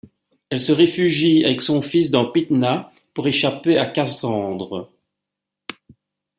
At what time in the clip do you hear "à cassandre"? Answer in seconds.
3.77-4.89